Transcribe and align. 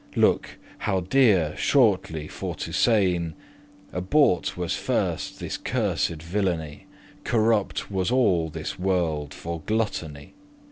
Looke, 0.15 0.57
how 0.79 1.01
deare, 1.01 1.55
shortly 1.55 2.27
for 2.27 2.55
to 2.55 2.71
sayn, 2.71 3.35
Abought* 3.93 4.57
was 4.57 4.75
first 4.75 5.39
this 5.39 5.57
cursed 5.57 6.23
villainy: 6.23 6.87
*atoned 6.87 7.19
for 7.19 7.23
Corrupt 7.29 7.91
was 7.91 8.09
all 8.09 8.49
this 8.49 8.79
world 8.79 9.31
for 9.31 9.61
gluttony. 9.67 10.33